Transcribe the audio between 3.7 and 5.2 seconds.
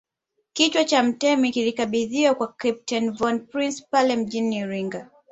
pale mjini Iringa